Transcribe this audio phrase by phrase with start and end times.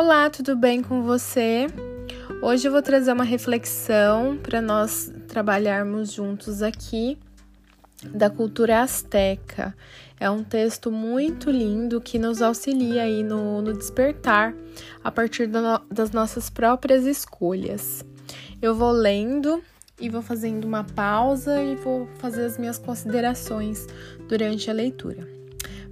[0.00, 1.66] Olá, tudo bem com você?
[2.40, 7.18] Hoje eu vou trazer uma reflexão para nós trabalharmos juntos aqui
[8.14, 9.74] da cultura asteca.
[10.20, 14.54] É um texto muito lindo que nos auxilia aí no, no despertar
[15.02, 15.58] a partir do,
[15.90, 18.04] das nossas próprias escolhas.
[18.62, 19.60] Eu vou lendo
[19.98, 23.88] e vou fazendo uma pausa e vou fazer as minhas considerações
[24.28, 25.37] durante a leitura.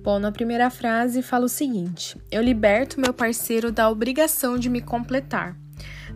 [0.07, 4.81] Bom, na primeira frase fala o seguinte: Eu liberto meu parceiro da obrigação de me
[4.81, 5.57] completar.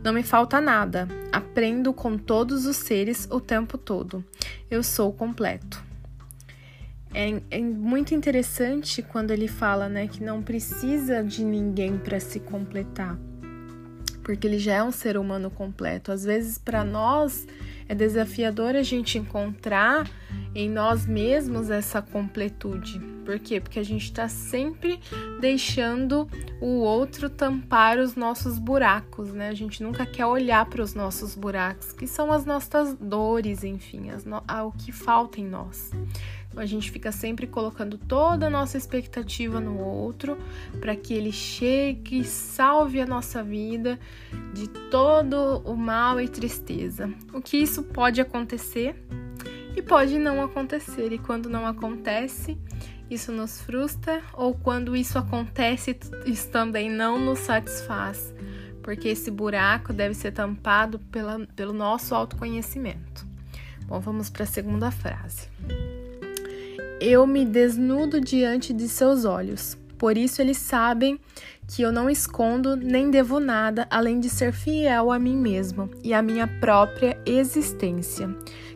[0.05, 1.09] Não me falta nada.
[1.33, 4.25] Aprendo com todos os seres o tempo todo.
[4.71, 5.83] Eu sou completo.
[7.13, 12.39] É, é muito interessante quando ele fala, né, que não precisa de ninguém para se
[12.39, 13.19] completar,
[14.23, 16.13] porque ele já é um ser humano completo.
[16.13, 17.47] Às vezes, para nós
[17.89, 20.09] é desafiador a gente encontrar
[20.55, 23.01] em nós mesmos essa completude.
[23.25, 23.61] Por quê?
[23.61, 25.01] Porque a gente está sempre
[25.41, 26.29] deixando
[26.61, 29.49] o outro tampar os nossos buracos, né?
[29.49, 34.11] A gente nunca quer olhar para os nossos buracos, que são as nossas dores, enfim,
[34.11, 34.39] as no...
[34.39, 35.91] o que falta em nós.
[36.57, 40.37] A gente fica sempre colocando toda a nossa expectativa no outro
[40.81, 43.99] para que ele chegue e salve a nossa vida
[44.53, 47.13] de todo o mal e tristeza.
[47.33, 48.97] O que isso pode acontecer
[49.77, 52.59] e pode não acontecer, e quando não acontece,
[53.09, 58.35] isso nos frustra, ou quando isso acontece, isso também não nos satisfaz,
[58.83, 63.27] porque esse buraco deve ser tampado pela, pelo nosso autoconhecimento.
[63.87, 65.49] Bom, vamos para a segunda frase.
[67.01, 69.75] Eu me desnudo diante de seus olhos.
[69.97, 71.19] Por isso eles sabem
[71.67, 76.13] que eu não escondo nem devo nada além de ser fiel a mim mesmo e
[76.13, 78.29] à minha própria existência.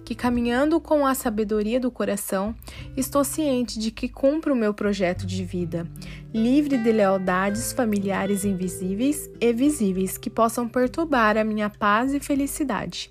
[0.06, 2.54] Que caminhando com a sabedoria do coração,
[2.96, 5.86] estou ciente de que cumpro o meu projeto de vida,
[6.32, 13.10] livre de lealdades familiares invisíveis e visíveis que possam perturbar a minha paz e felicidade,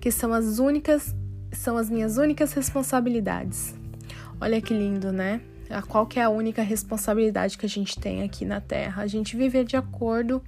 [0.00, 1.12] que são as únicas
[1.52, 3.83] são as minhas únicas responsabilidades.
[4.44, 5.40] Olha que lindo, né?
[5.88, 9.02] Qual que é a única responsabilidade que a gente tem aqui na Terra?
[9.02, 10.42] A gente viver de acordo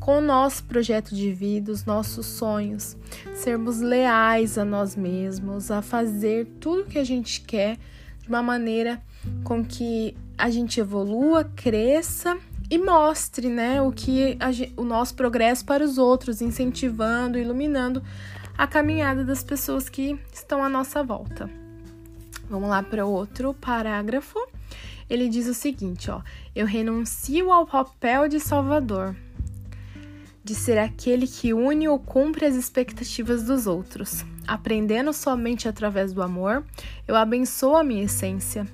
[0.00, 2.96] com o nosso projeto de vida, os nossos sonhos,
[3.34, 7.76] sermos leais a nós mesmos, a fazer tudo que a gente quer
[8.22, 9.02] de uma maneira
[9.44, 12.38] com que a gente evolua, cresça
[12.70, 18.02] e mostre, né, o que a, o nosso progresso para os outros, incentivando, iluminando
[18.56, 21.63] a caminhada das pessoas que estão à nossa volta.
[22.48, 24.38] Vamos lá para outro parágrafo.
[25.08, 26.20] Ele diz o seguinte, ó:
[26.54, 29.14] Eu renuncio ao papel de salvador,
[30.42, 34.24] de ser aquele que une ou cumpre as expectativas dos outros.
[34.46, 36.64] Aprendendo somente através do amor,
[37.08, 38.66] eu abençoo a minha essência,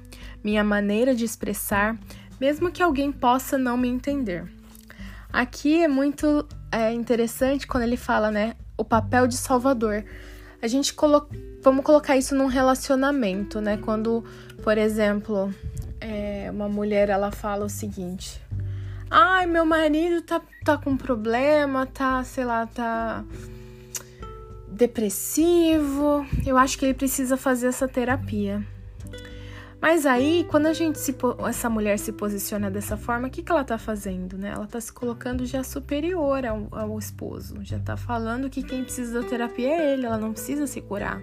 [0.43, 1.97] minha maneira de expressar,
[2.41, 4.51] mesmo que alguém possa não me entender.
[5.33, 10.05] Aqui é muito é, interessante quando ele fala, né, o papel de salvador.
[10.63, 13.77] A gente coloca vamos colocar isso num relacionamento, né?
[13.77, 14.25] Quando,
[14.63, 15.53] por exemplo,
[16.01, 18.41] é, uma mulher ela fala o seguinte:
[19.11, 23.25] Ai, meu marido tá, tá com problema, tá, sei lá, tá
[24.69, 28.65] depressivo, eu acho que ele precisa fazer essa terapia.
[29.81, 31.17] Mas aí, quando a gente se,
[31.49, 34.51] essa mulher se posiciona dessa forma, o que, que ela tá fazendo, né?
[34.51, 39.23] Ela tá se colocando já superior ao, ao esposo, já tá falando que quem precisa
[39.23, 41.23] da terapia é ele, ela não precisa se curar.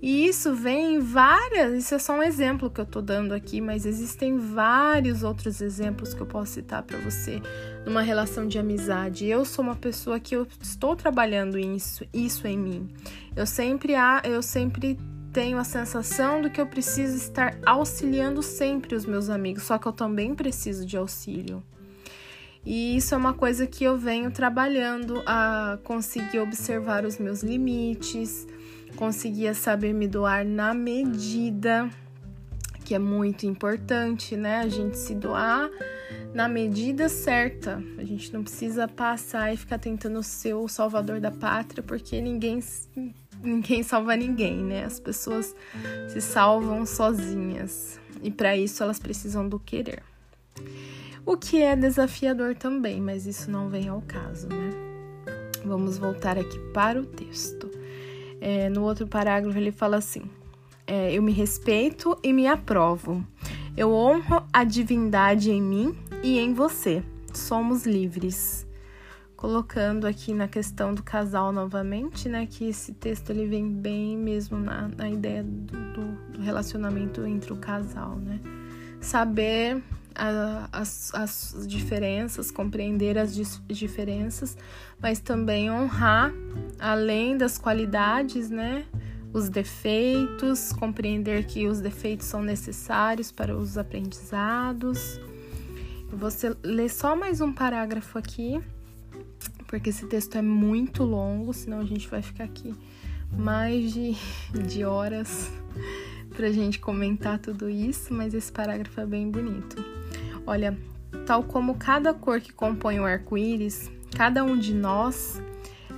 [0.00, 3.60] E isso vem em várias, isso é só um exemplo que eu tô dando aqui,
[3.60, 7.40] mas existem vários outros exemplos que eu posso citar para você
[7.86, 9.26] numa relação de amizade.
[9.26, 12.88] Eu sou uma pessoa que eu estou trabalhando isso, isso em mim.
[13.36, 13.92] Eu sempre
[14.24, 14.98] eu sempre
[15.32, 19.86] tenho a sensação do que eu preciso estar auxiliando sempre os meus amigos, só que
[19.86, 21.62] eu também preciso de auxílio.
[22.64, 28.46] E isso é uma coisa que eu venho trabalhando a conseguir observar os meus limites,
[28.94, 31.90] conseguia saber me doar na medida,
[32.84, 34.60] que é muito importante, né?
[34.60, 35.70] A gente se doar
[36.34, 37.82] na medida certa.
[37.98, 42.60] A gente não precisa passar e ficar tentando ser o salvador da pátria, porque ninguém
[43.42, 44.84] ninguém salva ninguém, né?
[44.84, 45.54] As pessoas
[46.08, 48.00] se salvam sozinhas.
[48.22, 50.02] E para isso elas precisam do querer.
[51.24, 54.70] O que é desafiador também, mas isso não vem ao caso, né?
[55.64, 57.70] Vamos voltar aqui para o texto.
[58.40, 60.22] É, no outro parágrafo ele fala assim:
[60.86, 63.24] é, Eu me respeito e me aprovo.
[63.76, 67.02] Eu honro a divindade em mim e em você.
[67.32, 68.66] Somos livres.
[69.42, 72.46] Colocando aqui na questão do casal novamente, né?
[72.46, 77.56] Que esse texto ele vem bem mesmo na, na ideia do, do, relacionamento entre o
[77.56, 78.38] casal, né?
[79.00, 79.82] Saber
[80.14, 83.34] a, as, as diferenças, compreender as
[83.66, 84.56] diferenças,
[85.00, 86.32] mas também honrar,
[86.78, 88.86] além das qualidades, né?
[89.32, 95.18] Os defeitos, compreender que os defeitos são necessários para os aprendizados.
[96.12, 98.62] Você lê só mais um parágrafo aqui,
[99.72, 102.74] porque esse texto é muito longo, senão a gente vai ficar aqui
[103.32, 104.14] mais de,
[104.68, 105.50] de horas
[106.36, 109.82] pra gente comentar tudo isso, mas esse parágrafo é bem bonito.
[110.46, 110.76] Olha,
[111.26, 115.40] tal como cada cor que compõe o arco-íris, cada um de nós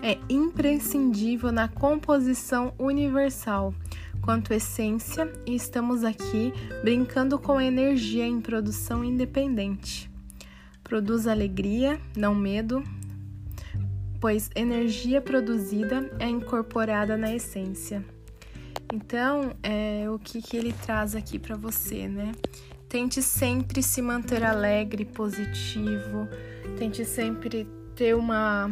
[0.00, 3.74] é imprescindível na composição universal
[4.22, 10.08] quanto essência e estamos aqui brincando com energia em produção independente.
[10.84, 12.84] Produz alegria, não medo,
[14.20, 18.04] pois energia produzida é incorporada na essência.
[18.92, 22.32] Então, é o que, que ele traz aqui para você, né?
[22.88, 26.28] Tente sempre se manter alegre, positivo,
[26.78, 27.66] tente sempre
[27.96, 28.70] ter uma,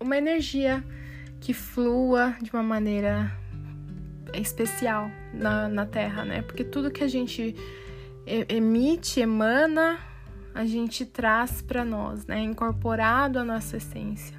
[0.00, 0.84] uma energia
[1.40, 3.30] que flua de uma maneira
[4.34, 6.42] especial na, na Terra, né?
[6.42, 7.54] Porque tudo que a gente
[8.26, 9.98] emite, emana,
[10.56, 12.40] a gente traz para nós, né?
[12.40, 14.34] Incorporado à nossa essência.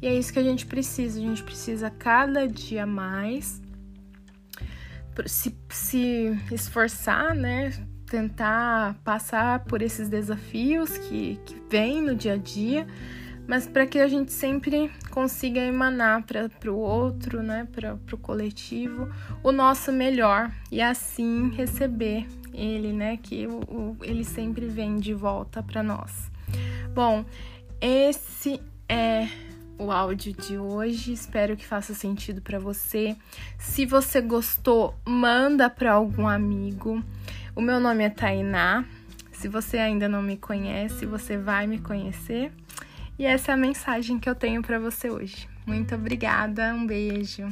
[0.00, 1.18] E é isso que a gente precisa.
[1.18, 3.60] A gente precisa cada dia mais
[5.26, 7.72] se, se esforçar, né?
[8.06, 12.86] Tentar passar por esses desafios que, que vêm no dia a dia,
[13.46, 17.66] mas para que a gente sempre consiga emanar para o outro, né?
[17.72, 19.08] Para o coletivo,
[19.42, 23.16] o nosso melhor e assim receber ele, né?
[23.16, 26.30] Que o, o ele sempre vem de volta para nós.
[26.94, 27.24] Bom,
[27.80, 29.28] esse é
[29.78, 31.12] o áudio de hoje.
[31.12, 33.16] Espero que faça sentido para você.
[33.58, 37.02] Se você gostou, manda para algum amigo.
[37.54, 38.84] O meu nome é Tainá.
[39.32, 42.52] Se você ainda não me conhece, você vai me conhecer.
[43.18, 45.48] E essa é a mensagem que eu tenho para você hoje.
[45.64, 47.46] Muito obrigada, um beijo.